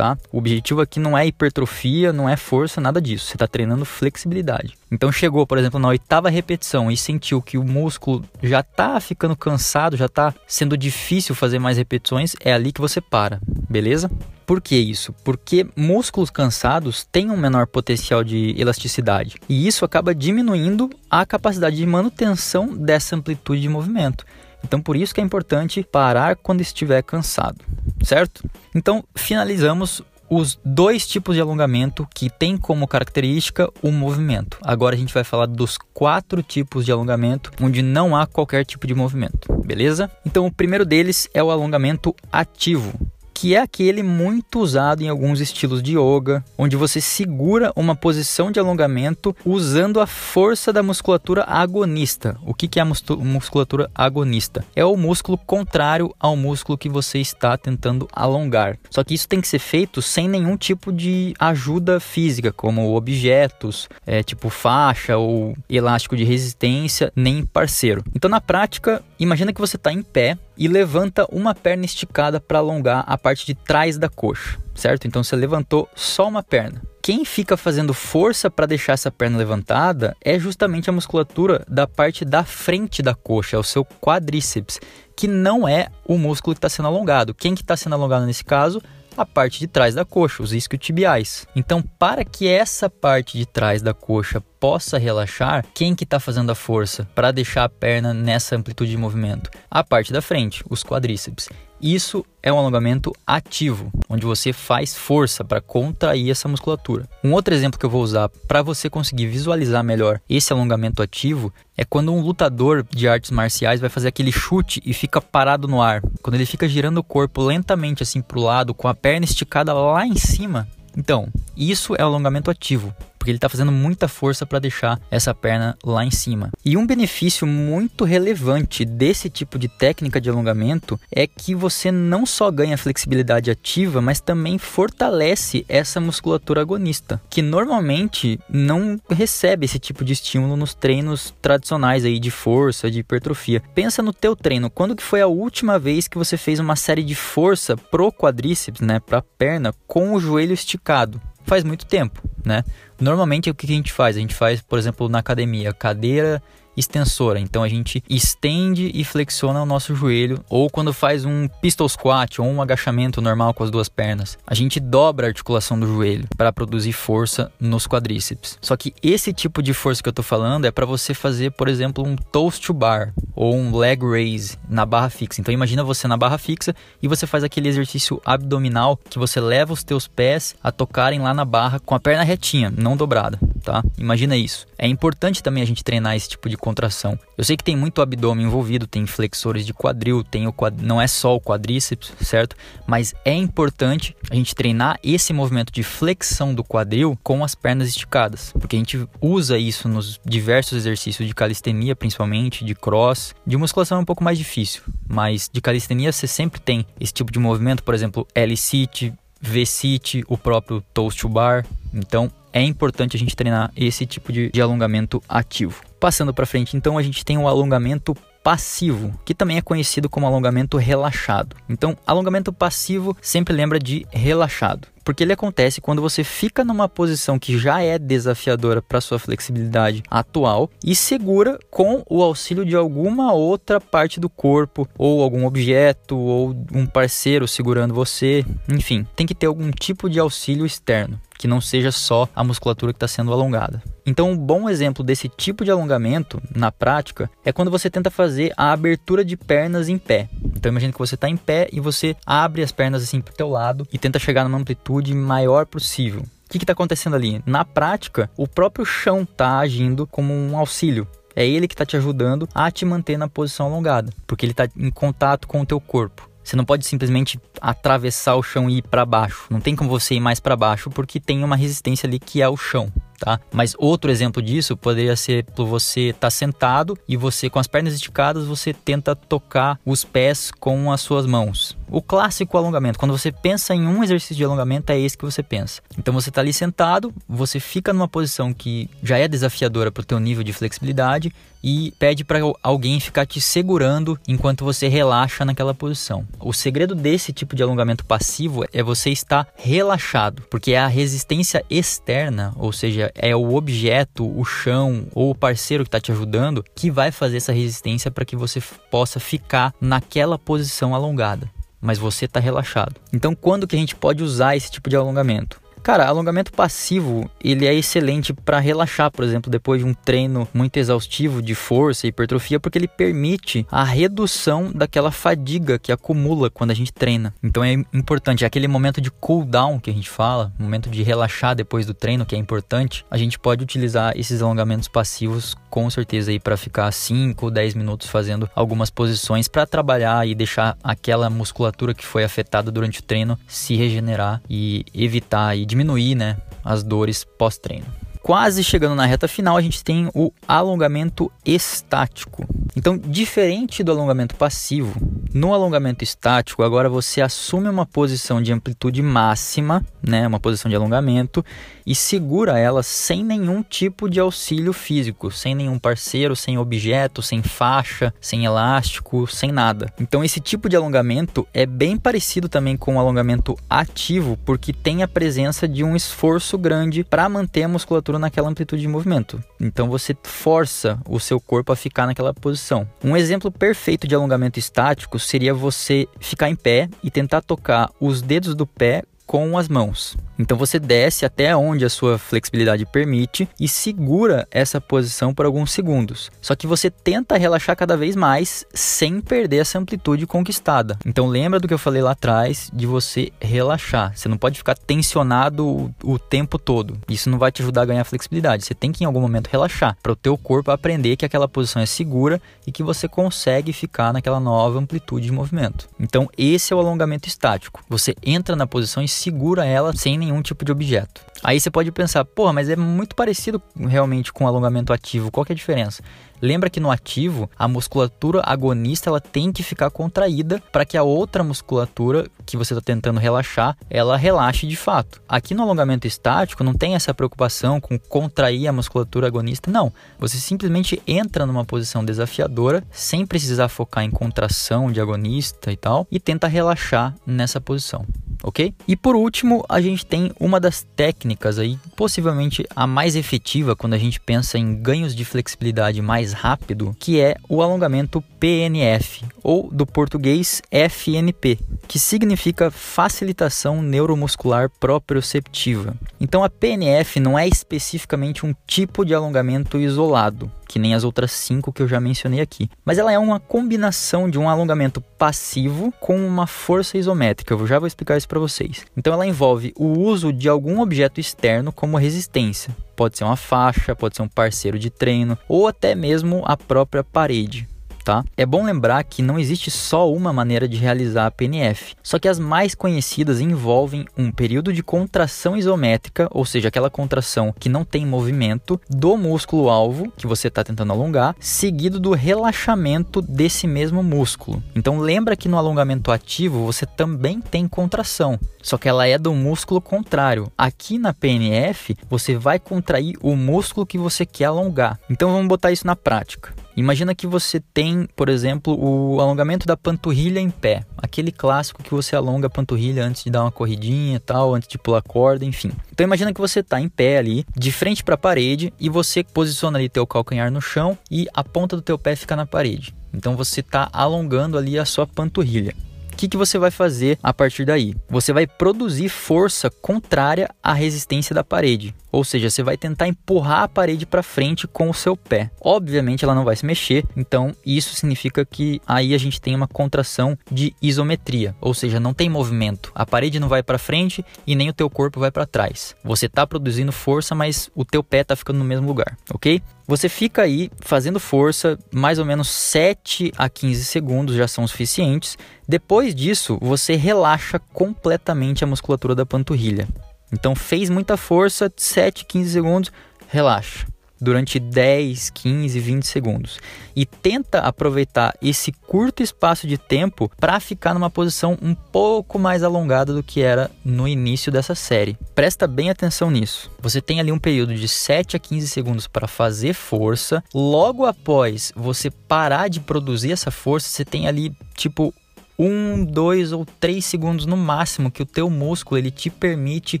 tá? 0.00 0.16
O 0.32 0.38
objetivo 0.38 0.80
aqui 0.80 0.98
não 0.98 1.16
é 1.16 1.26
hipertrofia, 1.26 2.10
não 2.10 2.26
é 2.26 2.34
força, 2.34 2.80
nada 2.80 3.02
disso. 3.02 3.26
Você 3.26 3.34
está 3.34 3.46
treinando 3.46 3.84
flexibilidade. 3.84 4.78
Então 4.90 5.12
chegou, 5.12 5.46
por 5.46 5.58
exemplo, 5.58 5.78
na 5.78 5.88
oitava 5.88 6.30
repetição 6.30 6.90
e 6.90 6.96
sentiu 6.96 7.42
que 7.42 7.58
o 7.58 7.62
músculo 7.62 8.24
já 8.42 8.60
está 8.60 8.98
ficando 8.98 9.36
cansado, 9.36 9.98
já 9.98 10.06
está 10.06 10.34
sendo 10.46 10.74
difícil 10.74 11.34
fazer 11.34 11.58
mais 11.58 11.76
repetições, 11.76 12.34
é 12.42 12.50
ali 12.50 12.72
que 12.72 12.80
você 12.80 12.98
para, 12.98 13.40
beleza? 13.68 14.10
Por 14.46 14.62
que 14.62 14.74
isso? 14.74 15.12
Porque 15.22 15.66
músculos 15.76 16.30
cansados 16.30 17.04
têm 17.04 17.30
um 17.30 17.36
menor 17.36 17.66
potencial 17.66 18.24
de 18.24 18.54
elasticidade 18.58 19.36
e 19.48 19.66
isso 19.68 19.84
acaba 19.84 20.14
diminuindo 20.14 20.88
a 21.10 21.26
capacidade 21.26 21.76
de 21.76 21.86
manutenção 21.86 22.74
dessa 22.74 23.14
amplitude 23.14 23.60
de 23.60 23.68
movimento. 23.68 24.24
Então, 24.64 24.80
por 24.80 24.96
isso 24.96 25.14
que 25.14 25.20
é 25.20 25.24
importante 25.24 25.82
parar 25.82 26.36
quando 26.36 26.60
estiver 26.60 27.02
cansado 27.02 27.64
certo? 28.04 28.42
Então, 28.74 29.04
finalizamos 29.14 30.02
os 30.28 30.58
dois 30.64 31.08
tipos 31.08 31.34
de 31.34 31.40
alongamento 31.40 32.06
que 32.14 32.30
tem 32.30 32.56
como 32.56 32.86
característica 32.86 33.68
o 33.82 33.90
movimento. 33.90 34.58
Agora 34.62 34.94
a 34.94 34.98
gente 34.98 35.12
vai 35.12 35.24
falar 35.24 35.46
dos 35.46 35.76
quatro 35.92 36.40
tipos 36.40 36.84
de 36.84 36.92
alongamento 36.92 37.50
onde 37.60 37.82
não 37.82 38.14
há 38.14 38.28
qualquer 38.28 38.64
tipo 38.64 38.86
de 38.86 38.94
movimento, 38.94 39.52
beleza? 39.64 40.08
Então 40.24 40.46
o 40.46 40.52
primeiro 40.52 40.86
deles 40.86 41.28
é 41.34 41.42
o 41.42 41.50
alongamento 41.50 42.14
ativo 42.30 42.92
que 43.40 43.54
é 43.54 43.58
aquele 43.58 44.02
muito 44.02 44.60
usado 44.60 45.02
em 45.02 45.08
alguns 45.08 45.40
estilos 45.40 45.82
de 45.82 45.96
yoga, 45.96 46.44
onde 46.58 46.76
você 46.76 47.00
segura 47.00 47.72
uma 47.74 47.96
posição 47.96 48.52
de 48.52 48.60
alongamento 48.60 49.34
usando 49.46 49.98
a 49.98 50.06
força 50.06 50.70
da 50.74 50.82
musculatura 50.82 51.44
agonista. 51.44 52.36
O 52.44 52.52
que 52.52 52.78
é 52.78 52.82
a 52.82 52.84
musculatura 52.84 53.90
agonista? 53.94 54.62
É 54.76 54.84
o 54.84 54.94
músculo 54.94 55.38
contrário 55.38 56.14
ao 56.20 56.36
músculo 56.36 56.76
que 56.76 56.90
você 56.90 57.18
está 57.18 57.56
tentando 57.56 58.06
alongar. 58.12 58.76
Só 58.90 59.02
que 59.02 59.14
isso 59.14 59.26
tem 59.26 59.40
que 59.40 59.48
ser 59.48 59.58
feito 59.58 60.02
sem 60.02 60.28
nenhum 60.28 60.54
tipo 60.54 60.92
de 60.92 61.32
ajuda 61.38 61.98
física, 61.98 62.52
como 62.52 62.94
objetos, 62.94 63.88
é, 64.06 64.22
tipo 64.22 64.50
faixa 64.50 65.16
ou 65.16 65.56
elástico 65.66 66.14
de 66.14 66.24
resistência, 66.24 67.10
nem 67.16 67.46
parceiro. 67.46 68.04
Então, 68.14 68.28
na 68.28 68.38
prática, 68.38 69.02
imagina 69.20 69.52
que 69.52 69.60
você 69.60 69.76
está 69.76 69.92
em 69.92 70.02
pé 70.02 70.36
e 70.56 70.66
levanta 70.66 71.26
uma 71.30 71.54
perna 71.54 71.84
esticada 71.84 72.40
para 72.40 72.58
alongar 72.58 73.04
a 73.06 73.16
parte 73.16 73.46
de 73.46 73.54
trás 73.54 73.96
da 73.98 74.08
coxa, 74.08 74.58
certo? 74.74 75.06
Então 75.06 75.22
você 75.22 75.36
levantou 75.36 75.88
só 75.94 76.26
uma 76.26 76.42
perna. 76.42 76.82
Quem 77.02 77.24
fica 77.24 77.56
fazendo 77.56 77.94
força 77.94 78.50
para 78.50 78.66
deixar 78.66 78.92
essa 78.92 79.10
perna 79.10 79.38
levantada 79.38 80.16
é 80.20 80.38
justamente 80.38 80.90
a 80.90 80.92
musculatura 80.92 81.64
da 81.68 81.86
parte 81.86 82.24
da 82.24 82.44
frente 82.44 83.02
da 83.02 83.14
coxa, 83.14 83.56
é 83.56 83.58
o 83.58 83.62
seu 83.62 83.84
quadríceps, 83.84 84.78
que 85.16 85.26
não 85.26 85.68
é 85.68 85.88
o 86.04 86.18
músculo 86.18 86.54
que 86.54 86.58
está 86.58 86.68
sendo 86.68 86.88
alongado. 86.88 87.34
Quem 87.34 87.54
que 87.54 87.62
está 87.62 87.76
sendo 87.76 87.94
alongado 87.94 88.26
nesse 88.26 88.44
caso? 88.44 88.82
A 89.20 89.26
parte 89.26 89.58
de 89.58 89.66
trás 89.66 89.94
da 89.94 90.04
coxa, 90.04 90.42
os 90.42 90.52
isquiotibiais. 90.52 91.46
Então, 91.54 91.82
para 91.82 92.24
que 92.24 92.48
essa 92.48 92.88
parte 92.88 93.36
de 93.36 93.44
trás 93.44 93.82
da 93.82 93.92
coxa 93.92 94.40
possa 94.58 94.98
relaxar, 94.98 95.64
quem 95.74 95.94
que 95.94 96.04
está 96.04 96.18
fazendo 96.18 96.50
a 96.50 96.54
força 96.54 97.06
para 97.14 97.30
deixar 97.30 97.64
a 97.64 97.68
perna 97.68 98.14
nessa 98.14 98.56
amplitude 98.56 98.90
de 98.90 98.96
movimento? 98.96 99.50
A 99.70 99.84
parte 99.84 100.12
da 100.12 100.22
frente, 100.22 100.64
os 100.70 100.82
quadríceps. 100.82 101.48
Isso 101.82 102.26
é 102.42 102.52
um 102.52 102.58
alongamento 102.58 103.10
ativo, 103.26 103.90
onde 104.06 104.26
você 104.26 104.52
faz 104.52 104.94
força 104.94 105.42
para 105.42 105.62
contrair 105.62 106.30
essa 106.30 106.46
musculatura. 106.46 107.08
Um 107.24 107.32
outro 107.32 107.54
exemplo 107.54 107.80
que 107.80 107.86
eu 107.86 107.90
vou 107.90 108.02
usar 108.02 108.28
para 108.46 108.60
você 108.60 108.90
conseguir 108.90 109.26
visualizar 109.26 109.82
melhor 109.82 110.20
esse 110.28 110.52
alongamento 110.52 111.02
ativo 111.02 111.50
é 111.76 111.84
quando 111.84 112.12
um 112.12 112.20
lutador 112.20 112.84
de 112.90 113.08
artes 113.08 113.30
marciais 113.30 113.80
vai 113.80 113.88
fazer 113.88 114.08
aquele 114.08 114.30
chute 114.30 114.82
e 114.84 114.92
fica 114.92 115.22
parado 115.22 115.66
no 115.66 115.80
ar. 115.80 116.02
Quando 116.22 116.34
ele 116.34 116.44
fica 116.44 116.68
girando 116.68 116.98
o 116.98 117.04
corpo 117.04 117.42
lentamente 117.42 118.02
assim 118.02 118.20
para 118.20 118.38
o 118.38 118.42
lado, 118.42 118.74
com 118.74 118.86
a 118.86 118.94
perna 118.94 119.24
esticada 119.24 119.72
lá 119.72 120.06
em 120.06 120.16
cima. 120.16 120.68
Então, 120.94 121.28
isso 121.56 121.94
é 121.96 122.02
alongamento 122.02 122.50
ativo 122.50 122.94
porque 123.20 123.30
ele 123.30 123.36
está 123.36 123.50
fazendo 123.50 123.70
muita 123.70 124.08
força 124.08 124.46
para 124.46 124.58
deixar 124.58 124.98
essa 125.10 125.34
perna 125.34 125.76
lá 125.84 126.02
em 126.02 126.10
cima. 126.10 126.50
E 126.64 126.74
um 126.74 126.86
benefício 126.86 127.46
muito 127.46 128.02
relevante 128.02 128.82
desse 128.82 129.28
tipo 129.28 129.58
de 129.58 129.68
técnica 129.68 130.18
de 130.18 130.30
alongamento 130.30 130.98
é 131.14 131.26
que 131.26 131.54
você 131.54 131.92
não 131.92 132.24
só 132.24 132.50
ganha 132.50 132.78
flexibilidade 132.78 133.50
ativa, 133.50 134.00
mas 134.00 134.20
também 134.20 134.56
fortalece 134.56 135.66
essa 135.68 136.00
musculatura 136.00 136.62
agonista, 136.62 137.20
que 137.28 137.42
normalmente 137.42 138.40
não 138.48 138.98
recebe 139.10 139.66
esse 139.66 139.78
tipo 139.78 140.02
de 140.02 140.14
estímulo 140.14 140.56
nos 140.56 140.72
treinos 140.72 141.34
tradicionais 141.42 142.06
aí 142.06 142.18
de 142.18 142.30
força, 142.30 142.90
de 142.90 143.00
hipertrofia. 143.00 143.62
Pensa 143.74 144.02
no 144.02 144.14
teu 144.14 144.34
treino, 144.34 144.70
quando 144.70 144.96
que 144.96 145.02
foi 145.02 145.20
a 145.20 145.26
última 145.26 145.78
vez 145.78 146.08
que 146.08 146.16
você 146.16 146.38
fez 146.38 146.58
uma 146.58 146.74
série 146.74 147.02
de 147.02 147.14
força 147.14 147.76
pro 147.76 148.10
quadríceps, 148.10 148.80
né, 148.80 148.98
para 148.98 149.20
perna 149.20 149.74
com 149.86 150.14
o 150.14 150.20
joelho 150.20 150.54
esticado? 150.54 151.20
Faz 151.44 151.64
muito 151.64 151.84
tempo, 151.84 152.22
né? 152.44 152.64
Normalmente 153.00 153.50
o 153.50 153.54
que 153.54 153.66
a 153.66 153.68
gente 153.68 153.92
faz? 153.92 154.16
A 154.16 154.20
gente 154.20 154.34
faz, 154.34 154.60
por 154.60 154.78
exemplo, 154.78 155.08
na 155.08 155.18
academia, 155.18 155.72
cadeira 155.72 156.42
extensora. 156.76 157.38
Então 157.38 157.62
a 157.62 157.68
gente 157.68 158.02
estende 158.08 158.90
e 158.94 159.04
flexiona 159.04 159.62
o 159.62 159.66
nosso 159.66 159.94
joelho, 159.94 160.44
ou 160.48 160.70
quando 160.70 160.92
faz 160.92 161.24
um 161.24 161.48
pistol 161.60 161.88
squat 161.88 162.40
ou 162.40 162.46
um 162.46 162.62
agachamento 162.62 163.20
normal 163.20 163.54
com 163.54 163.64
as 163.64 163.70
duas 163.70 163.88
pernas, 163.88 164.38
a 164.46 164.54
gente 164.54 164.80
dobra 164.80 165.26
a 165.26 165.30
articulação 165.30 165.78
do 165.78 165.86
joelho 165.86 166.26
para 166.36 166.52
produzir 166.52 166.92
força 166.92 167.52
nos 167.60 167.86
quadríceps. 167.86 168.58
Só 168.60 168.76
que 168.76 168.94
esse 169.02 169.32
tipo 169.32 169.62
de 169.62 169.72
força 169.72 170.02
que 170.02 170.08
eu 170.08 170.12
tô 170.12 170.22
falando 170.22 170.64
é 170.64 170.70
para 170.70 170.86
você 170.86 171.14
fazer, 171.14 171.52
por 171.52 171.68
exemplo, 171.68 172.04
um 172.06 172.16
toast 172.16 172.66
to 172.66 172.72
bar 172.72 173.12
ou 173.34 173.54
um 173.54 173.76
leg 173.76 174.02
raise 174.02 174.58
na 174.68 174.84
barra 174.84 175.10
fixa. 175.10 175.40
Então 175.40 175.52
imagina 175.52 175.82
você 175.84 176.06
na 176.06 176.16
barra 176.16 176.38
fixa 176.38 176.74
e 177.02 177.08
você 177.08 177.26
faz 177.26 177.44
aquele 177.44 177.68
exercício 177.68 178.20
abdominal 178.24 178.98
que 179.08 179.18
você 179.18 179.40
leva 179.40 179.72
os 179.72 179.82
teus 179.82 180.06
pés 180.06 180.54
a 180.62 180.70
tocarem 180.70 181.20
lá 181.20 181.32
na 181.32 181.44
barra 181.44 181.80
com 181.80 181.94
a 181.94 182.00
perna 182.00 182.22
retinha, 182.22 182.72
não 182.76 182.96
dobrada, 182.96 183.38
tá? 183.62 183.82
Imagina 183.98 184.36
isso. 184.36 184.66
É 184.78 184.86
importante 184.86 185.42
também 185.42 185.62
a 185.62 185.66
gente 185.66 185.84
treinar 185.84 186.16
esse 186.16 186.28
tipo 186.28 186.48
de 186.48 186.56
contração. 186.60 187.18
Eu 187.36 187.44
sei 187.44 187.56
que 187.56 187.64
tem 187.64 187.76
muito 187.76 188.00
abdômen 188.00 188.46
envolvido, 188.46 188.86
tem 188.86 189.06
flexores 189.06 189.66
de 189.66 189.74
quadril, 189.74 190.22
tem 190.22 190.46
o 190.46 190.52
quad... 190.52 190.80
não 190.80 191.00
é 191.00 191.06
só 191.06 191.34
o 191.34 191.40
quadríceps, 191.40 192.12
certo? 192.20 192.54
Mas 192.86 193.14
é 193.24 193.34
importante 193.34 194.14
a 194.30 194.34
gente 194.34 194.54
treinar 194.54 194.98
esse 195.02 195.32
movimento 195.32 195.72
de 195.72 195.82
flexão 195.82 196.54
do 196.54 196.62
quadril 196.62 197.18
com 197.22 197.42
as 197.42 197.54
pernas 197.54 197.88
esticadas, 197.88 198.52
porque 198.58 198.76
a 198.76 198.78
gente 198.78 199.08
usa 199.20 199.58
isso 199.58 199.88
nos 199.88 200.20
diversos 200.24 200.78
exercícios 200.78 201.26
de 201.26 201.34
calistenia, 201.34 201.96
principalmente 201.96 202.64
de 202.64 202.74
cross. 202.74 203.34
De 203.46 203.56
musculação 203.56 203.98
é 203.98 204.00
um 204.00 204.04
pouco 204.04 204.22
mais 204.22 204.38
difícil, 204.38 204.82
mas 205.08 205.50
de 205.52 205.60
calistenia 205.60 206.12
você 206.12 206.26
sempre 206.26 206.60
tem 206.60 206.86
esse 207.00 207.12
tipo 207.12 207.32
de 207.32 207.38
movimento, 207.38 207.82
por 207.82 207.94
exemplo, 207.94 208.26
L-sit, 208.34 209.12
V-sit, 209.40 210.22
o 210.28 210.36
próprio 210.36 210.82
toast 210.92 211.20
to 211.20 211.28
bar. 211.28 211.64
Então, 211.92 212.30
é 212.52 212.62
importante 212.62 213.16
a 213.16 213.18
gente 213.18 213.34
treinar 213.34 213.72
esse 213.76 214.04
tipo 214.04 214.32
de, 214.32 214.50
de 214.50 214.60
alongamento 214.60 215.22
ativo. 215.28 215.82
Passando 216.00 216.32
para 216.32 216.46
frente, 216.46 216.78
então, 216.78 216.96
a 216.96 217.02
gente 217.02 217.22
tem 217.22 217.36
o 217.36 217.46
alongamento 217.46 218.16
passivo, 218.42 219.12
que 219.22 219.34
também 219.34 219.58
é 219.58 219.62
conhecido 219.62 220.08
como 220.08 220.26
alongamento 220.26 220.78
relaxado. 220.78 221.54
Então, 221.68 221.94
alongamento 222.06 222.50
passivo 222.52 223.14
sempre 223.20 223.54
lembra 223.54 223.78
de 223.78 224.06
relaxado, 224.10 224.88
porque 225.04 225.22
ele 225.22 225.34
acontece 225.34 225.78
quando 225.78 226.00
você 226.00 226.24
fica 226.24 226.64
numa 226.64 226.88
posição 226.88 227.38
que 227.38 227.58
já 227.58 227.82
é 227.82 227.98
desafiadora 227.98 228.80
para 228.80 229.02
sua 229.02 229.18
flexibilidade 229.18 230.02
atual 230.10 230.70
e 230.82 230.94
segura 230.94 231.58
com 231.70 232.02
o 232.08 232.22
auxílio 232.22 232.64
de 232.64 232.74
alguma 232.74 233.34
outra 233.34 233.78
parte 233.78 234.18
do 234.18 234.30
corpo, 234.30 234.88
ou 234.96 235.22
algum 235.22 235.44
objeto, 235.44 236.16
ou 236.16 236.56
um 236.72 236.86
parceiro 236.86 237.46
segurando 237.46 237.92
você, 237.92 238.42
enfim, 238.68 239.06
tem 239.14 239.26
que 239.26 239.34
ter 239.34 239.46
algum 239.46 239.70
tipo 239.70 240.08
de 240.08 240.18
auxílio 240.18 240.64
externo 240.64 241.20
que 241.40 241.48
não 241.48 241.58
seja 241.58 241.90
só 241.90 242.28
a 242.36 242.44
musculatura 242.44 242.92
que 242.92 242.98
está 242.98 243.08
sendo 243.08 243.32
alongada. 243.32 243.82
Então, 244.04 244.30
um 244.30 244.36
bom 244.36 244.68
exemplo 244.68 245.02
desse 245.02 245.26
tipo 245.26 245.64
de 245.64 245.70
alongamento, 245.70 246.38
na 246.54 246.70
prática, 246.70 247.30
é 247.42 247.50
quando 247.50 247.70
você 247.70 247.88
tenta 247.88 248.10
fazer 248.10 248.52
a 248.58 248.72
abertura 248.72 249.24
de 249.24 249.38
pernas 249.38 249.88
em 249.88 249.96
pé. 249.96 250.28
Então, 250.44 250.70
imagine 250.70 250.92
que 250.92 250.98
você 250.98 251.14
está 251.14 251.30
em 251.30 251.38
pé 251.38 251.66
e 251.72 251.80
você 251.80 252.14
abre 252.26 252.62
as 252.62 252.72
pernas 252.72 253.02
assim 253.02 253.22
para 253.22 253.32
o 253.32 253.36
teu 253.36 253.48
lado 253.48 253.88
e 253.90 253.96
tenta 253.96 254.18
chegar 254.18 254.44
numa 254.44 254.58
amplitude 254.58 255.14
maior 255.14 255.64
possível. 255.64 256.20
O 256.20 256.50
que 256.50 256.58
está 256.58 256.74
acontecendo 256.74 257.16
ali? 257.16 257.42
Na 257.46 257.64
prática, 257.64 258.28
o 258.36 258.46
próprio 258.46 258.84
chão 258.84 259.22
está 259.22 259.60
agindo 259.60 260.06
como 260.06 260.34
um 260.34 260.58
auxílio. 260.58 261.08
É 261.34 261.46
ele 261.46 261.66
que 261.66 261.72
está 261.72 261.86
te 261.86 261.96
ajudando 261.96 262.46
a 262.54 262.70
te 262.70 262.84
manter 262.84 263.16
na 263.16 263.28
posição 263.28 263.64
alongada, 263.64 264.12
porque 264.26 264.44
ele 264.44 264.52
está 264.52 264.68
em 264.76 264.90
contato 264.90 265.48
com 265.48 265.62
o 265.62 265.66
teu 265.66 265.80
corpo. 265.80 266.29
Você 266.42 266.56
não 266.56 266.64
pode 266.64 266.86
simplesmente 266.86 267.38
atravessar 267.60 268.34
o 268.36 268.42
chão 268.42 268.68
e 268.68 268.78
ir 268.78 268.82
para 268.82 269.04
baixo. 269.04 269.46
Não 269.50 269.60
tem 269.60 269.76
como 269.76 269.90
você 269.90 270.14
ir 270.14 270.20
mais 270.20 270.40
para 270.40 270.56
baixo 270.56 270.90
porque 270.90 271.20
tem 271.20 271.44
uma 271.44 271.56
resistência 271.56 272.06
ali 272.06 272.18
que 272.18 272.42
é 272.42 272.48
o 272.48 272.56
chão 272.56 272.92
tá? 273.20 273.38
Mas 273.52 273.76
outro 273.78 274.10
exemplo 274.10 274.42
disso 274.42 274.76
poderia 274.76 275.14
ser 275.14 275.44
você 275.54 276.08
estar 276.08 276.20
tá 276.20 276.30
sentado 276.30 276.98
e 277.06 277.16
você 277.16 277.50
com 277.50 277.58
as 277.58 277.66
pernas 277.66 277.92
esticadas 277.92 278.46
você 278.46 278.72
tenta 278.72 279.14
tocar 279.14 279.78
os 279.84 280.02
pés 280.02 280.50
com 280.58 280.90
as 280.90 281.02
suas 281.02 281.26
mãos. 281.26 281.76
O 281.92 282.00
clássico 282.00 282.56
alongamento, 282.56 283.00
quando 283.00 283.18
você 283.18 283.32
pensa 283.32 283.74
em 283.74 283.84
um 283.84 284.04
exercício 284.04 284.36
de 284.36 284.44
alongamento 284.44 284.92
é 284.92 285.00
esse 285.00 285.18
que 285.18 285.24
você 285.24 285.42
pensa. 285.42 285.82
Então 285.98 286.14
você 286.14 286.28
está 286.28 286.40
ali 286.40 286.52
sentado, 286.52 287.12
você 287.28 287.58
fica 287.58 287.92
numa 287.92 288.06
posição 288.06 288.52
que 288.52 288.88
já 289.02 289.18
é 289.18 289.26
desafiadora 289.26 289.90
para 289.90 290.02
o 290.02 290.04
teu 290.04 290.20
nível 290.20 290.44
de 290.44 290.52
flexibilidade 290.52 291.32
e 291.64 291.92
pede 291.98 292.22
para 292.22 292.38
alguém 292.62 293.00
ficar 293.00 293.26
te 293.26 293.40
segurando 293.40 294.16
enquanto 294.28 294.64
você 294.64 294.86
relaxa 294.86 295.44
naquela 295.44 295.74
posição. 295.74 296.24
O 296.38 296.52
segredo 296.52 296.94
desse 296.94 297.32
tipo 297.32 297.56
de 297.56 297.62
alongamento 297.64 298.04
passivo 298.04 298.64
é 298.72 298.84
você 298.84 299.10
estar 299.10 299.48
relaxado, 299.56 300.42
porque 300.48 300.72
é 300.72 300.78
a 300.78 300.86
resistência 300.86 301.64
externa, 301.68 302.52
ou 302.56 302.72
seja, 302.72 303.10
é 303.16 303.34
o 303.34 303.56
objeto, 303.56 304.24
o 304.38 304.44
chão 304.44 305.08
ou 305.12 305.30
o 305.30 305.34
parceiro 305.34 305.82
que 305.82 305.88
está 305.88 306.00
te 306.00 306.12
ajudando 306.12 306.64
que 306.72 306.88
vai 306.88 307.10
fazer 307.10 307.38
essa 307.38 307.52
resistência 307.52 308.12
para 308.12 308.24
que 308.24 308.36
você 308.36 308.62
possa 308.92 309.18
ficar 309.18 309.74
naquela 309.80 310.38
posição 310.38 310.94
alongada. 310.94 311.50
Mas 311.80 311.98
você 311.98 312.26
está 312.26 312.38
relaxado. 312.38 312.96
Então, 313.12 313.34
quando 313.34 313.66
que 313.66 313.74
a 313.74 313.78
gente 313.78 313.96
pode 313.96 314.22
usar 314.22 314.56
esse 314.56 314.70
tipo 314.70 314.90
de 314.90 314.96
alongamento? 314.96 315.60
Cara, 315.82 316.06
alongamento 316.06 316.52
passivo, 316.52 317.30
ele 317.42 317.66
é 317.66 317.74
excelente 317.74 318.34
para 318.34 318.58
relaxar, 318.58 319.10
por 319.10 319.24
exemplo, 319.24 319.50
depois 319.50 319.80
de 319.80 319.86
um 319.86 319.94
treino 319.94 320.46
muito 320.52 320.76
exaustivo 320.76 321.40
de 321.40 321.54
força 321.54 322.06
e 322.06 322.10
hipertrofia, 322.10 322.60
porque 322.60 322.78
ele 322.78 322.88
permite 322.88 323.66
a 323.70 323.82
redução 323.82 324.70
daquela 324.72 325.10
fadiga 325.10 325.78
que 325.78 325.90
acumula 325.90 326.50
quando 326.50 326.70
a 326.70 326.74
gente 326.74 326.92
treina. 326.92 327.34
Então 327.42 327.64
é 327.64 327.72
importante, 327.94 328.44
é 328.44 328.46
aquele 328.46 328.68
momento 328.68 329.00
de 329.00 329.10
cool 329.10 329.44
down 329.44 329.80
que 329.80 329.90
a 329.90 329.92
gente 329.92 330.10
fala, 330.10 330.52
momento 330.58 330.90
de 330.90 331.02
relaxar 331.02 331.54
depois 331.54 331.86
do 331.86 331.94
treino, 331.94 332.26
que 332.26 332.34
é 332.34 332.38
importante. 332.38 333.04
A 333.10 333.16
gente 333.16 333.38
pode 333.38 333.62
utilizar 333.62 334.12
esses 334.16 334.42
alongamentos 334.42 334.88
passivos 334.88 335.56
com 335.70 335.88
certeza 335.88 336.30
aí 336.30 336.40
para 336.40 336.56
ficar 336.56 336.90
5 336.90 337.44
ou 337.44 337.50
10 337.50 337.74
minutos 337.74 338.08
fazendo 338.08 338.50
algumas 338.54 338.90
posições 338.90 339.48
para 339.48 339.64
trabalhar 339.66 340.26
e 340.26 340.34
deixar 340.34 340.76
aquela 340.82 341.30
musculatura 341.30 341.94
que 341.94 342.04
foi 342.04 342.24
afetada 342.24 342.70
durante 342.70 342.98
o 342.98 343.02
treino 343.02 343.38
se 343.46 343.76
regenerar 343.76 344.42
e 344.50 344.84
evitar 344.92 345.56
e 345.56 345.64
diminuir, 345.70 346.16
né, 346.16 346.36
as 346.64 346.82
dores 346.82 347.24
pós-treino. 347.24 347.86
Quase 348.22 348.62
chegando 348.62 348.94
na 348.94 349.06
reta 349.06 349.26
final, 349.26 349.56
a 349.56 349.62
gente 349.62 349.82
tem 349.82 350.10
o 350.14 350.30
alongamento 350.46 351.32
estático. 351.44 352.46
Então, 352.76 352.96
diferente 352.98 353.82
do 353.82 353.90
alongamento 353.90 354.36
passivo, 354.36 354.94
no 355.32 355.54
alongamento 355.54 356.04
estático, 356.04 356.62
agora 356.62 356.88
você 356.88 357.20
assume 357.20 357.68
uma 357.68 357.86
posição 357.86 358.42
de 358.42 358.52
amplitude 358.52 359.02
máxima, 359.02 359.84
né, 360.02 360.26
uma 360.26 360.38
posição 360.38 360.68
de 360.68 360.76
alongamento, 360.76 361.44
e 361.86 361.94
segura 361.94 362.58
ela 362.58 362.82
sem 362.82 363.24
nenhum 363.24 363.62
tipo 363.62 364.08
de 364.08 364.20
auxílio 364.20 364.72
físico, 364.72 365.30
sem 365.30 365.54
nenhum 365.54 365.78
parceiro, 365.78 366.36
sem 366.36 366.58
objeto, 366.58 367.22
sem 367.22 367.42
faixa, 367.42 368.12
sem 368.20 368.44
elástico, 368.44 369.26
sem 369.26 369.50
nada. 369.50 369.92
Então, 369.98 370.22
esse 370.22 370.40
tipo 370.40 370.68
de 370.68 370.76
alongamento 370.76 371.46
é 371.54 371.64
bem 371.64 371.96
parecido 371.96 372.48
também 372.48 372.76
com 372.76 372.96
o 372.96 372.98
alongamento 372.98 373.56
ativo, 373.68 374.36
porque 374.44 374.72
tem 374.72 375.02
a 375.02 375.08
presença 375.08 375.66
de 375.66 375.82
um 375.82 375.96
esforço 375.96 376.58
grande 376.58 377.02
para 377.02 377.28
manter 377.28 377.64
a 377.64 377.68
musculatura 377.68 378.09
naquela 378.18 378.48
amplitude 378.48 378.82
de 378.82 378.88
movimento. 378.88 379.42
Então, 379.60 379.88
você 379.88 380.16
força 380.22 380.98
o 381.08 381.20
seu 381.20 381.40
corpo 381.40 381.72
a 381.72 381.76
ficar 381.76 382.06
naquela 382.06 382.32
posição. 382.34 382.88
Um 383.02 383.16
exemplo 383.16 383.50
perfeito 383.50 384.06
de 384.06 384.14
alongamento 384.14 384.58
estático 384.58 385.18
seria 385.18 385.54
você 385.54 386.06
ficar 386.18 386.48
em 386.48 386.56
pé 386.56 386.88
e 387.02 387.10
tentar 387.10 387.42
tocar 387.42 387.90
os 388.00 388.22
dedos 388.22 388.54
do 388.54 388.66
pé 388.66 389.02
com 389.30 389.56
as 389.56 389.68
mãos. 389.68 390.16
Então 390.40 390.56
você 390.56 390.80
desce 390.80 391.26
até 391.26 391.54
onde 391.54 391.84
a 391.84 391.90
sua 391.90 392.18
flexibilidade 392.18 392.86
permite 392.86 393.48
e 393.60 393.68
segura 393.68 394.48
essa 394.50 394.80
posição 394.80 395.34
por 395.34 395.44
alguns 395.44 395.70
segundos. 395.70 396.32
Só 396.40 396.56
que 396.56 396.66
você 396.66 396.90
tenta 396.90 397.36
relaxar 397.36 397.76
cada 397.76 397.96
vez 397.96 398.16
mais 398.16 398.64
sem 398.72 399.20
perder 399.20 399.58
essa 399.58 399.78
amplitude 399.78 400.26
conquistada. 400.26 400.98
Então 401.04 401.28
lembra 401.28 401.60
do 401.60 401.68
que 401.68 401.74
eu 401.74 401.78
falei 401.78 402.00
lá 402.00 402.12
atrás 402.12 402.70
de 402.72 402.86
você 402.86 403.30
relaxar. 403.38 404.16
Você 404.16 404.28
não 404.28 404.38
pode 404.38 404.58
ficar 404.58 404.74
tensionado 404.74 405.94
o, 406.02 406.18
tempo 406.18 406.58
todo. 406.58 406.98
Isso 407.08 407.28
não 407.28 407.38
vai 407.38 407.52
te 407.52 407.60
ajudar 407.60 407.82
a 407.82 407.86
ganhar 407.86 408.04
flexibilidade. 408.04 408.64
Você 408.64 408.74
tem 408.74 408.90
que 408.90 409.04
em 409.04 409.06
algum 409.06 409.20
momento 409.20 409.48
relaxar 409.48 409.96
para 410.02 410.12
o 410.12 410.16
teu 410.16 410.38
corpo 410.38 410.70
aprender 410.70 411.16
que 411.16 411.24
aquela 411.24 411.46
posição 411.46 411.82
é 411.82 411.86
segura 411.86 412.40
e 412.66 412.72
que 412.72 412.82
você 412.82 413.06
consegue 413.06 413.72
ficar 413.72 414.12
naquela 414.12 414.40
nova 414.40 414.78
amplitude 414.78 415.26
de 415.26 415.32
movimento. 415.32 415.88
Então 416.00 416.28
esse 416.36 416.72
é 416.72 416.76
o 416.76 416.78
alongamento 416.78 417.28
estático. 417.28 417.84
Você 417.88 418.16
entra 418.24 418.56
na 418.56 418.66
posição 418.66 419.02
e 419.02 419.19
segura 419.20 419.64
ela 419.64 419.94
sem 419.94 420.18
nenhum 420.18 420.42
tipo 420.42 420.64
de 420.64 420.72
objeto. 420.72 421.20
Aí 421.42 421.58
você 421.58 421.70
pode 421.70 421.90
pensar, 421.90 422.24
porra, 422.24 422.52
mas 422.52 422.68
é 422.68 422.76
muito 422.76 423.14
parecido 423.14 423.62
realmente 423.76 424.32
com 424.32 424.44
o 424.44 424.46
alongamento 424.46 424.92
ativo, 424.92 425.30
qual 425.30 425.44
que 425.44 425.52
é 425.52 425.54
a 425.54 425.56
diferença? 425.56 426.02
Lembra 426.42 426.70
que 426.70 426.80
no 426.80 426.90
ativo, 426.90 427.50
a 427.58 427.68
musculatura 427.68 428.42
agonista 428.44 429.10
ela 429.10 429.20
tem 429.20 429.52
que 429.52 429.62
ficar 429.62 429.90
contraída 429.90 430.62
para 430.72 430.86
que 430.86 430.96
a 430.96 431.02
outra 431.02 431.44
musculatura 431.44 432.26
que 432.46 432.56
você 432.56 432.72
está 432.72 432.82
tentando 432.82 433.20
relaxar, 433.20 433.76
ela 433.90 434.16
relaxe 434.16 434.66
de 434.66 434.76
fato. 434.76 435.20
Aqui 435.28 435.54
no 435.54 435.62
alongamento 435.62 436.06
estático 436.06 436.64
não 436.64 436.72
tem 436.72 436.94
essa 436.94 437.12
preocupação 437.12 437.80
com 437.80 437.98
contrair 437.98 438.68
a 438.68 438.72
musculatura 438.72 439.26
agonista, 439.26 439.70
não. 439.70 439.92
Você 440.18 440.38
simplesmente 440.38 441.02
entra 441.06 441.44
numa 441.44 441.64
posição 441.64 442.04
desafiadora, 442.04 442.82
sem 442.90 443.26
precisar 443.26 443.68
focar 443.68 444.02
em 444.02 444.10
contração 444.10 444.90
de 444.90 445.00
agonista 445.00 445.70
e 445.70 445.76
tal, 445.76 446.06
e 446.10 446.18
tenta 446.18 446.48
relaxar 446.48 447.14
nessa 447.26 447.60
posição 447.60 448.06
ok? 448.42 448.74
E 448.86 448.96
por 448.96 449.16
último, 449.16 449.64
a 449.68 449.80
gente 449.80 450.04
tem 450.04 450.32
uma 450.38 450.60
das 450.60 450.86
técnicas 450.96 451.58
aí, 451.58 451.78
possivelmente 451.96 452.64
a 452.74 452.86
mais 452.86 453.16
efetiva 453.16 453.76
quando 453.76 453.94
a 453.94 453.98
gente 453.98 454.20
pensa 454.20 454.58
em 454.58 454.74
ganhos 454.74 455.14
de 455.14 455.24
flexibilidade 455.24 456.00
mais 456.02 456.32
rápido, 456.32 456.94
que 456.98 457.20
é 457.20 457.36
o 457.48 457.62
alongamento 457.62 458.22
PNF, 458.38 459.24
ou 459.42 459.68
do 459.70 459.86
português 459.86 460.62
FNP, 460.70 461.58
que 461.86 461.98
significa 461.98 462.70
facilitação 462.70 463.82
neuromuscular 463.82 464.70
proprioceptiva. 464.70 465.94
Então 466.20 466.42
a 466.42 466.50
PNF 466.50 467.20
não 467.20 467.38
é 467.38 467.46
especificamente 467.46 468.46
um 468.46 468.54
tipo 468.66 469.04
de 469.04 469.14
alongamento 469.14 469.78
isolado, 469.78 470.50
que 470.70 470.78
nem 470.78 470.94
as 470.94 471.02
outras 471.02 471.32
cinco 471.32 471.72
que 471.72 471.82
eu 471.82 471.88
já 471.88 471.98
mencionei 471.98 472.40
aqui. 472.40 472.70
Mas 472.84 472.96
ela 472.96 473.10
é 473.10 473.18
uma 473.18 473.40
combinação 473.40 474.30
de 474.30 474.38
um 474.38 474.48
alongamento 474.48 475.00
passivo 475.00 475.92
com 475.98 476.16
uma 476.16 476.46
força 476.46 476.96
isométrica. 476.96 477.54
Eu 477.54 477.66
já 477.66 477.80
vou 477.80 477.88
explicar 477.88 478.16
isso 478.16 478.28
para 478.28 478.38
vocês. 478.38 478.84
Então 478.96 479.12
ela 479.12 479.26
envolve 479.26 479.72
o 479.76 479.98
uso 479.98 480.32
de 480.32 480.48
algum 480.48 480.80
objeto 480.80 481.18
externo 481.18 481.72
como 481.72 481.96
resistência. 481.96 482.76
Pode 482.94 483.18
ser 483.18 483.24
uma 483.24 483.34
faixa, 483.34 483.96
pode 483.96 484.14
ser 484.14 484.22
um 484.22 484.28
parceiro 484.28 484.78
de 484.78 484.90
treino 484.90 485.36
ou 485.48 485.66
até 485.66 485.96
mesmo 485.96 486.44
a 486.46 486.56
própria 486.56 487.02
parede 487.02 487.66
tá? 488.04 488.24
É 488.36 488.44
bom 488.44 488.64
lembrar 488.64 489.02
que 489.04 489.22
não 489.22 489.38
existe 489.38 489.70
só 489.70 490.12
uma 490.12 490.32
maneira 490.32 490.68
de 490.68 490.76
realizar 490.76 491.26
a 491.26 491.30
PNF, 491.30 491.94
só 492.02 492.18
que 492.18 492.28
as 492.28 492.38
mais 492.38 492.74
conhecidas 492.74 493.40
envolvem 493.40 494.06
um 494.16 494.30
período 494.30 494.72
de 494.72 494.82
contração 494.82 495.56
isométrica, 495.56 496.28
ou 496.30 496.44
seja, 496.44 496.68
aquela 496.68 496.90
contração 496.90 497.54
que 497.58 497.68
não 497.68 497.84
tem 497.84 498.06
movimento 498.06 498.80
do 498.88 499.16
músculo 499.16 499.68
alvo 499.68 500.12
que 500.16 500.26
você 500.26 500.48
está 500.48 500.64
tentando 500.64 500.92
alongar, 500.92 501.34
seguido 501.38 502.00
do 502.00 502.12
relaxamento 502.12 503.22
desse 503.22 503.66
mesmo 503.66 504.02
músculo. 504.02 504.62
Então 504.74 504.98
lembra 504.98 505.36
que 505.36 505.48
no 505.48 505.58
alongamento 505.58 506.10
ativo 506.10 506.64
você 506.64 506.86
também 506.86 507.40
tem 507.40 507.68
contração, 507.68 508.38
só 508.62 508.76
que 508.76 508.88
ela 508.88 509.06
é 509.06 509.18
do 509.18 509.34
músculo 509.34 509.80
contrário. 509.80 510.50
Aqui 510.56 510.98
na 510.98 511.12
PNF 511.12 511.96
você 512.08 512.36
vai 512.36 512.58
contrair 512.58 513.16
o 513.22 513.36
músculo 513.36 513.86
que 513.86 513.98
você 513.98 514.26
quer 514.26 514.46
alongar. 514.46 514.98
Então 515.08 515.32
vamos 515.32 515.48
botar 515.48 515.72
isso 515.72 515.86
na 515.86 515.96
prática. 515.96 516.52
Imagina 516.76 517.14
que 517.14 517.26
você 517.26 517.60
tem, 517.60 518.08
por 518.16 518.28
exemplo, 518.28 518.76
o 518.78 519.20
alongamento 519.20 519.66
da 519.66 519.76
panturrilha 519.76 520.40
em 520.40 520.50
pé, 520.50 520.84
aquele 520.96 521.32
clássico 521.32 521.82
que 521.82 521.90
você 521.90 522.14
alonga 522.14 522.46
a 522.46 522.50
panturrilha 522.50 523.04
antes 523.04 523.24
de 523.24 523.30
dar 523.30 523.42
uma 523.42 523.50
corridinha 523.50 524.20
tal, 524.20 524.54
antes 524.54 524.68
de 524.68 524.78
pular 524.78 525.02
corda, 525.02 525.44
enfim. 525.44 525.72
Então 525.92 526.04
imagina 526.04 526.32
que 526.32 526.40
você 526.40 526.60
está 526.60 526.80
em 526.80 526.88
pé 526.88 527.18
ali, 527.18 527.44
de 527.56 527.72
frente 527.72 528.04
para 528.04 528.14
a 528.14 528.18
parede 528.18 528.72
e 528.78 528.88
você 528.88 529.24
posiciona 529.24 529.78
ali 529.78 529.88
teu 529.88 530.06
calcanhar 530.06 530.50
no 530.50 530.60
chão 530.60 530.96
e 531.10 531.26
a 531.34 531.42
ponta 531.42 531.76
do 531.76 531.82
teu 531.82 531.98
pé 531.98 532.14
fica 532.16 532.36
na 532.36 532.46
parede. 532.46 532.94
Então 533.12 533.36
você 533.36 533.60
está 533.60 533.88
alongando 533.92 534.56
ali 534.56 534.78
a 534.78 534.84
sua 534.84 535.06
panturrilha 535.06 535.74
que, 536.20 536.28
que 536.28 536.36
você 536.36 536.58
vai 536.58 536.70
fazer 536.70 537.18
a 537.22 537.32
partir 537.32 537.64
daí? 537.64 537.94
Você 538.10 538.30
vai 538.30 538.46
produzir 538.46 539.08
força 539.08 539.70
contrária 539.70 540.50
à 540.62 540.74
resistência 540.74 541.34
da 541.34 541.42
parede. 541.42 541.94
Ou 542.12 542.24
seja, 542.24 542.50
você 542.50 542.62
vai 542.62 542.76
tentar 542.76 543.08
empurrar 543.08 543.62
a 543.62 543.68
parede 543.68 544.04
para 544.04 544.22
frente 544.22 544.66
com 544.66 544.90
o 544.90 544.94
seu 544.94 545.16
pé. 545.16 545.50
Obviamente 545.60 546.24
ela 546.24 546.34
não 546.34 546.44
vai 546.44 546.56
se 546.56 546.66
mexer, 546.66 547.04
então 547.16 547.54
isso 547.64 547.94
significa 547.94 548.44
que 548.44 548.82
aí 548.86 549.14
a 549.14 549.18
gente 549.18 549.40
tem 549.40 549.54
uma 549.54 549.68
contração 549.68 550.36
de 550.50 550.74
isometria, 550.82 551.54
ou 551.60 551.72
seja, 551.72 552.00
não 552.00 552.12
tem 552.12 552.28
movimento. 552.28 552.90
A 552.94 553.06
parede 553.06 553.40
não 553.40 553.48
vai 553.48 553.62
para 553.62 553.78
frente 553.78 554.24
e 554.46 554.54
nem 554.54 554.68
o 554.68 554.74
teu 554.74 554.90
corpo 554.90 555.20
vai 555.20 555.30
para 555.30 555.46
trás. 555.46 555.94
Você 556.04 556.26
está 556.26 556.46
produzindo 556.46 556.92
força, 556.92 557.34
mas 557.34 557.70
o 557.74 557.84
teu 557.84 558.02
pé 558.02 558.20
está 558.20 558.34
ficando 558.36 558.58
no 558.58 558.64
mesmo 558.64 558.86
lugar, 558.86 559.16
ok? 559.32 559.62
Você 559.90 560.08
fica 560.08 560.42
aí 560.42 560.70
fazendo 560.78 561.18
força, 561.18 561.76
mais 561.92 562.20
ou 562.20 562.24
menos 562.24 562.48
7 562.48 563.32
a 563.36 563.48
15 563.48 563.84
segundos 563.84 564.36
já 564.36 564.46
são 564.46 564.64
suficientes. 564.64 565.36
Depois 565.66 566.14
disso, 566.14 566.56
você 566.62 566.94
relaxa 566.94 567.58
completamente 567.72 568.62
a 568.62 568.68
musculatura 568.68 569.16
da 569.16 569.26
panturrilha. 569.26 569.88
Então 570.32 570.54
fez 570.54 570.88
muita 570.88 571.16
força, 571.16 571.68
7, 571.76 572.24
15 572.24 572.52
segundos, 572.52 572.92
relaxa 573.26 573.84
durante 574.20 574.58
10, 574.58 575.30
15, 575.30 575.80
20 575.80 576.06
segundos 576.06 576.58
e 576.94 577.06
tenta 577.06 577.60
aproveitar 577.60 578.34
esse 578.42 578.72
curto 578.72 579.22
espaço 579.22 579.66
de 579.66 579.78
tempo 579.78 580.30
para 580.38 580.60
ficar 580.60 580.94
numa 580.94 581.10
posição 581.10 581.56
um 581.62 581.74
pouco 581.74 582.38
mais 582.38 582.62
alongada 582.62 583.12
do 583.12 583.22
que 583.22 583.40
era 583.40 583.70
no 583.84 584.06
início 584.06 584.52
dessa 584.52 584.74
série. 584.74 585.16
Presta 585.34 585.66
bem 585.66 585.90
atenção 585.90 586.30
nisso. 586.30 586.70
Você 586.80 587.00
tem 587.00 587.20
ali 587.20 587.32
um 587.32 587.38
período 587.38 587.74
de 587.74 587.88
7 587.88 588.36
a 588.36 588.38
15 588.38 588.68
segundos 588.68 589.06
para 589.06 589.26
fazer 589.26 589.72
força. 589.72 590.42
Logo 590.54 591.06
após 591.06 591.72
você 591.74 592.10
parar 592.10 592.68
de 592.68 592.80
produzir 592.80 593.32
essa 593.32 593.50
força, 593.50 593.88
você 593.88 594.04
tem 594.04 594.28
ali 594.28 594.54
tipo 594.74 595.14
um, 595.58 596.04
dois 596.04 596.52
ou 596.52 596.64
três 596.64 597.04
segundos 597.04 597.44
no 597.44 597.56
máximo 597.56 598.10
que 598.10 598.22
o 598.22 598.26
teu 598.26 598.48
músculo 598.48 598.96
ele 598.98 599.10
te 599.10 599.28
permite 599.28 600.00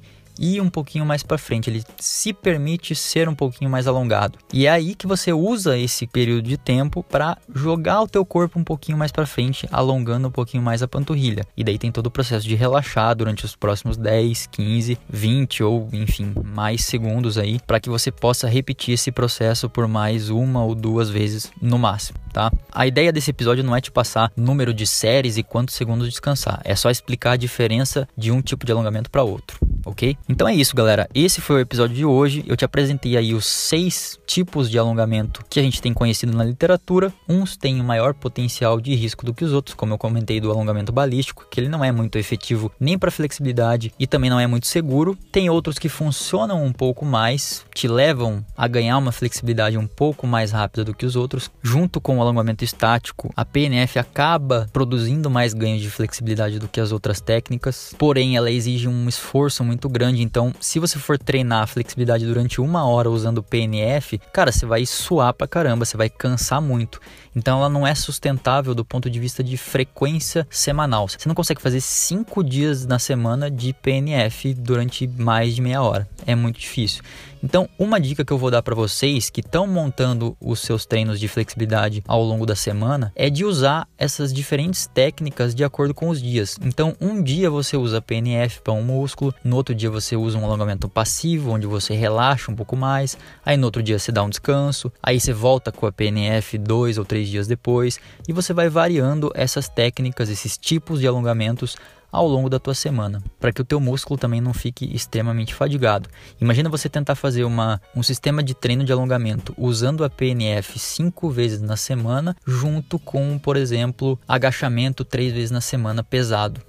ir 0.40 0.60
um 0.62 0.70
pouquinho 0.70 1.04
mais 1.04 1.22
para 1.22 1.36
frente, 1.36 1.68
ele 1.68 1.84
se 1.98 2.32
permite 2.32 2.94
ser 2.94 3.28
um 3.28 3.34
pouquinho 3.34 3.70
mais 3.70 3.86
alongado. 3.86 4.38
E 4.52 4.66
é 4.66 4.70
aí 4.70 4.94
que 4.94 5.06
você 5.06 5.32
usa 5.32 5.78
esse 5.78 6.06
período 6.06 6.48
de 6.48 6.56
tempo 6.56 7.02
para 7.02 7.36
jogar 7.54 8.00
o 8.00 8.08
teu 8.08 8.24
corpo 8.24 8.58
um 8.58 8.64
pouquinho 8.64 8.96
mais 8.96 9.12
para 9.12 9.26
frente, 9.26 9.68
alongando 9.70 10.28
um 10.28 10.30
pouquinho 10.30 10.62
mais 10.62 10.82
a 10.82 10.88
panturrilha. 10.88 11.44
E 11.56 11.62
daí 11.62 11.78
tem 11.78 11.92
todo 11.92 12.06
o 12.06 12.10
processo 12.10 12.48
de 12.48 12.54
relaxar 12.54 13.14
durante 13.14 13.44
os 13.44 13.54
próximos 13.54 13.98
10, 13.98 14.46
15, 14.46 14.98
20 15.08 15.62
ou 15.62 15.88
enfim, 15.92 16.32
mais 16.44 16.84
segundos 16.84 17.36
aí, 17.36 17.60
para 17.66 17.78
que 17.78 17.90
você 17.90 18.10
possa 18.10 18.48
repetir 18.48 18.94
esse 18.94 19.12
processo 19.12 19.68
por 19.68 19.86
mais 19.86 20.30
uma 20.30 20.64
ou 20.64 20.74
duas 20.74 21.10
vezes 21.10 21.52
no 21.60 21.78
máximo, 21.78 22.18
tá? 22.32 22.50
A 22.72 22.86
ideia 22.86 23.12
desse 23.12 23.30
episódio 23.30 23.64
não 23.64 23.76
é 23.76 23.80
te 23.80 23.90
passar 23.90 24.32
número 24.36 24.72
de 24.72 24.86
séries 24.86 25.36
e 25.36 25.42
quantos 25.42 25.74
segundos 25.74 26.08
descansar, 26.08 26.60
é 26.64 26.74
só 26.74 26.90
explicar 26.90 27.32
a 27.32 27.36
diferença 27.36 28.08
de 28.16 28.30
um 28.30 28.40
tipo 28.40 28.64
de 28.64 28.72
alongamento 28.72 29.10
para 29.10 29.22
outro 29.22 29.58
ok? 29.84 30.16
Então 30.28 30.48
é 30.48 30.54
isso, 30.54 30.74
galera. 30.74 31.08
Esse 31.14 31.40
foi 31.40 31.56
o 31.56 31.60
episódio 31.60 31.94
de 31.94 32.04
hoje. 32.04 32.44
Eu 32.46 32.56
te 32.56 32.64
apresentei 32.64 33.16
aí 33.16 33.34
os 33.34 33.46
seis 33.46 34.18
tipos 34.26 34.70
de 34.70 34.78
alongamento 34.78 35.44
que 35.48 35.58
a 35.58 35.62
gente 35.62 35.80
tem 35.80 35.92
conhecido 35.92 36.36
na 36.36 36.44
literatura. 36.44 37.12
Uns 37.28 37.56
têm 37.56 37.82
maior 37.82 38.14
potencial 38.14 38.80
de 38.80 38.94
risco 38.94 39.24
do 39.24 39.34
que 39.34 39.44
os 39.44 39.52
outros, 39.52 39.74
como 39.74 39.94
eu 39.94 39.98
comentei 39.98 40.40
do 40.40 40.50
alongamento 40.50 40.92
balístico, 40.92 41.46
que 41.50 41.60
ele 41.60 41.68
não 41.68 41.84
é 41.84 41.92
muito 41.92 42.18
efetivo 42.18 42.72
nem 42.78 42.98
para 42.98 43.10
flexibilidade 43.10 43.92
e 43.98 44.06
também 44.06 44.30
não 44.30 44.40
é 44.40 44.46
muito 44.46 44.66
seguro. 44.66 45.16
Tem 45.32 45.50
outros 45.50 45.78
que 45.78 45.88
funcionam 45.88 46.64
um 46.64 46.72
pouco 46.72 47.04
mais, 47.04 47.64
te 47.74 47.88
levam 47.88 48.44
a 48.56 48.66
ganhar 48.68 48.98
uma 48.98 49.12
flexibilidade 49.12 49.76
um 49.76 49.86
pouco 49.86 50.26
mais 50.26 50.52
rápida 50.52 50.84
do 50.84 50.94
que 50.94 51.06
os 51.06 51.16
outros. 51.16 51.50
Junto 51.62 52.00
com 52.00 52.19
o 52.20 52.22
alongamento 52.22 52.64
estático, 52.64 53.32
a 53.36 53.44
PNF 53.44 53.98
acaba 53.98 54.68
produzindo 54.72 55.30
mais 55.30 55.52
ganhos 55.52 55.82
de 55.82 55.90
flexibilidade 55.90 56.58
do 56.58 56.68
que 56.68 56.80
as 56.80 56.92
outras 56.92 57.20
técnicas, 57.20 57.94
porém 57.98 58.36
ela 58.36 58.50
exige 58.50 58.88
um 58.88 59.08
esforço 59.08 59.64
muito 59.64 59.88
grande. 59.88 60.22
Então, 60.22 60.52
se 60.60 60.78
você 60.78 60.98
for 60.98 61.18
treinar 61.18 61.62
a 61.62 61.66
flexibilidade 61.66 62.26
durante 62.26 62.60
uma 62.60 62.86
hora 62.86 63.10
usando 63.10 63.42
PNF, 63.42 64.18
cara, 64.32 64.52
você 64.52 64.66
vai 64.66 64.86
suar 64.86 65.34
pra 65.34 65.48
caramba, 65.48 65.84
você 65.84 65.96
vai 65.96 66.08
cansar 66.08 66.60
muito. 66.60 67.00
Então 67.34 67.58
ela 67.58 67.68
não 67.68 67.86
é 67.86 67.94
sustentável 67.94 68.74
do 68.74 68.84
ponto 68.84 69.08
de 69.08 69.20
vista 69.20 69.42
de 69.42 69.56
frequência 69.56 70.46
semanal. 70.50 71.08
Você 71.08 71.28
não 71.28 71.34
consegue 71.34 71.62
fazer 71.62 71.80
cinco 71.80 72.42
dias 72.42 72.86
na 72.86 72.98
semana 72.98 73.50
de 73.50 73.72
PNF 73.72 74.54
durante 74.54 75.06
mais 75.06 75.54
de 75.54 75.62
meia 75.62 75.82
hora. 75.82 76.08
É 76.30 76.36
muito 76.36 76.60
difícil. 76.60 77.02
Então, 77.42 77.68
uma 77.76 77.98
dica 77.98 78.24
que 78.24 78.32
eu 78.32 78.38
vou 78.38 78.52
dar 78.52 78.62
para 78.62 78.72
vocês 78.72 79.30
que 79.30 79.40
estão 79.40 79.66
montando 79.66 80.36
os 80.40 80.60
seus 80.60 80.86
treinos 80.86 81.18
de 81.18 81.26
flexibilidade 81.26 82.04
ao 82.06 82.22
longo 82.22 82.46
da 82.46 82.54
semana 82.54 83.12
é 83.16 83.28
de 83.28 83.44
usar 83.44 83.88
essas 83.98 84.32
diferentes 84.32 84.86
técnicas 84.86 85.56
de 85.56 85.64
acordo 85.64 85.92
com 85.92 86.08
os 86.08 86.22
dias. 86.22 86.56
Então, 86.62 86.94
um 87.00 87.20
dia 87.20 87.50
você 87.50 87.76
usa 87.76 88.00
PNF 88.00 88.60
para 88.60 88.72
um 88.72 88.82
músculo, 88.84 89.34
no 89.42 89.56
outro 89.56 89.74
dia 89.74 89.90
você 89.90 90.14
usa 90.14 90.38
um 90.38 90.44
alongamento 90.44 90.88
passivo, 90.88 91.50
onde 91.50 91.66
você 91.66 91.94
relaxa 91.94 92.52
um 92.52 92.54
pouco 92.54 92.76
mais, 92.76 93.18
aí 93.44 93.56
no 93.56 93.64
outro 93.64 93.82
dia 93.82 93.98
você 93.98 94.12
dá 94.12 94.22
um 94.22 94.30
descanso, 94.30 94.92
aí 95.02 95.18
você 95.18 95.32
volta 95.32 95.72
com 95.72 95.84
a 95.84 95.90
PNF 95.90 96.58
dois 96.58 96.96
ou 96.96 97.04
três 97.04 97.28
dias 97.28 97.48
depois, 97.48 97.98
e 98.28 98.32
você 98.32 98.52
vai 98.52 98.68
variando 98.68 99.32
essas 99.34 99.68
técnicas, 99.68 100.28
esses 100.28 100.56
tipos 100.56 101.00
de 101.00 101.08
alongamentos 101.08 101.76
ao 102.10 102.26
longo 102.26 102.48
da 102.48 102.58
tua 102.58 102.74
semana, 102.74 103.22
para 103.38 103.52
que 103.52 103.60
o 103.60 103.64
teu 103.64 103.80
músculo 103.80 104.18
também 104.18 104.40
não 104.40 104.52
fique 104.52 104.84
extremamente 104.94 105.54
fadigado. 105.54 106.08
Imagina 106.40 106.68
você 106.68 106.88
tentar 106.88 107.14
fazer 107.14 107.44
uma, 107.44 107.80
um 107.94 108.02
sistema 108.02 108.42
de 108.42 108.54
treino 108.54 108.84
de 108.84 108.92
alongamento 108.92 109.54
usando 109.56 110.04
a 110.04 110.10
PNF 110.10 110.78
cinco 110.78 111.30
vezes 111.30 111.60
na 111.60 111.76
semana, 111.76 112.36
junto 112.46 112.98
com, 112.98 113.38
por 113.38 113.56
exemplo, 113.56 114.18
agachamento 114.26 115.04
três 115.04 115.32
vezes 115.32 115.50
na 115.50 115.60
semana 115.60 116.02
pesado. 116.02 116.60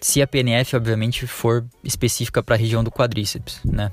Se 0.00 0.22
a 0.22 0.26
PNF, 0.26 0.76
obviamente, 0.76 1.26
for 1.26 1.64
específica 1.82 2.42
para 2.42 2.54
a 2.54 2.58
região 2.58 2.84
do 2.84 2.90
quadríceps, 2.90 3.60
né? 3.64 3.90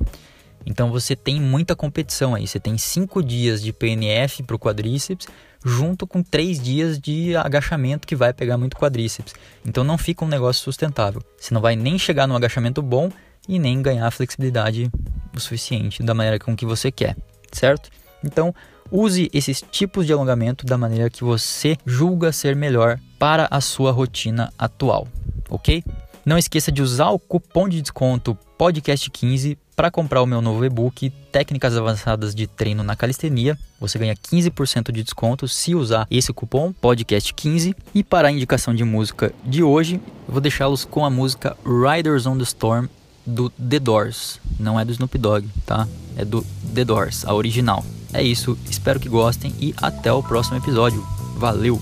Então 0.66 0.92
você 0.92 1.16
tem 1.16 1.40
muita 1.40 1.76
competição 1.76 2.34
aí. 2.34 2.48
Você 2.48 2.60
tem 2.60 2.78
cinco 2.78 3.22
dias 3.22 3.62
de 3.62 3.72
PNF 3.72 4.42
para 4.44 4.56
o 4.56 4.60
quadríceps, 4.60 5.28
junto 5.66 6.06
com 6.06 6.22
três 6.22 6.60
dias 6.60 7.00
de 7.00 7.36
agachamento 7.36 8.08
que 8.08 8.16
vai 8.16 8.32
pegar 8.32 8.56
muito 8.56 8.78
quadríceps. 8.78 9.34
Então 9.66 9.84
não 9.84 9.98
fica 9.98 10.24
um 10.24 10.28
negócio 10.28 10.64
sustentável. 10.64 11.24
Você 11.40 11.52
não 11.52 11.60
vai 11.60 11.76
nem 11.76 11.98
chegar 11.98 12.28
no 12.28 12.36
agachamento 12.36 12.84
bom 12.84 13.12
e 13.50 13.58
nem 13.58 13.82
ganhar 13.82 14.12
flexibilidade 14.12 14.92
o 15.36 15.40
suficiente 15.40 16.04
da 16.04 16.14
maneira 16.14 16.38
com 16.38 16.56
que 16.56 16.68
você 16.68 16.92
quer, 16.92 17.18
certo? 17.52 17.90
Então 18.24 18.54
use 18.92 19.28
esses 19.34 19.64
tipos 19.72 20.06
de 20.06 20.14
alongamento 20.14 20.68
da 20.68 20.78
maneira 20.78 21.10
que 21.10 21.24
você 21.24 21.76
julga 21.84 22.32
ser 22.32 22.56
melhor 22.56 23.00
para 23.18 23.48
a 23.50 23.60
sua 23.60 23.92
rotina 23.92 24.54
atual, 24.60 25.08
ok? 25.50 25.84
Não 26.24 26.38
esqueça 26.38 26.72
de 26.72 26.84
usar 26.84 27.10
o 27.10 27.20
cupom 27.20 27.68
de 27.68 27.82
desconto 27.82 28.38
podcast15 28.58 29.58
para 29.76 29.92
comprar 29.92 30.22
o 30.22 30.26
meu 30.26 30.42
novo 30.42 30.64
e-book 30.64 31.10
Técnicas 31.32 31.76
Avançadas 31.76 32.34
de 32.34 32.48
Treino 32.48 32.84
na 32.84 32.96
Calistenia. 32.96 33.58
Você 33.80 34.00
ganha 34.00 34.16
15% 34.16 34.92
de 34.92 35.04
desconto 35.04 35.48
se 35.48 35.76
usar 35.76 36.08
esse 36.10 36.32
cupom 36.32 36.74
podcast15. 36.82 37.76
E 37.94 38.04
para 38.04 38.30
a 38.30 38.32
indicação 38.32 38.74
de 38.74 38.84
música 38.84 39.34
de 39.44 39.62
hoje, 39.62 40.00
vou 40.28 40.40
deixá-los 40.40 40.86
com 40.86 41.06
a 41.06 41.10
música 41.10 41.58
Riders 41.66 42.26
on 42.26 42.38
the 42.38 42.44
Storm 42.44 42.88
do 43.26 43.50
The 43.50 43.80
Doors. 43.80 44.40
Não 44.60 44.80
é 44.80 44.86
do 44.86 44.92
Snoop 44.92 45.18
Dogg, 45.18 45.48
tá? 45.66 45.88
É 46.16 46.24
do 46.24 46.46
The 46.74 46.86
Doors, 46.86 47.26
a 47.26 47.34
original. 47.34 47.84
É 48.14 48.24
isso, 48.24 48.58
espero 48.70 49.00
que 49.00 49.10
gostem 49.10 49.54
e 49.60 49.74
até 49.78 50.12
o 50.12 50.24
próximo 50.24 50.58
episódio. 50.58 51.06
Valeu! 51.36 51.82